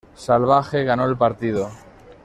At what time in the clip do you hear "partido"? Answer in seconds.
1.15-1.69